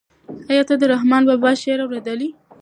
[0.49, 2.35] آیا تا د رحمان بابا شعر اورېدلی و؟